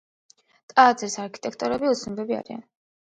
ტაძრის 0.73 1.17
არქიტექტორები 1.25 1.91
უცნობები 1.93 2.39
არიან. 2.43 2.65